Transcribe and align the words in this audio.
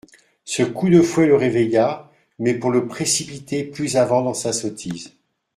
Ce 0.45 0.63
coup 0.63 0.89
de 0.89 0.99
fouet 0.99 1.27
le 1.27 1.35
réveilla, 1.35 2.09
mais 2.39 2.55
pour 2.55 2.71
le 2.71 2.87
précipiter 2.87 3.63
plus 3.63 3.97
avant 3.97 4.23
dans 4.23 4.33
sa 4.33 4.51
sottise. 4.51 5.13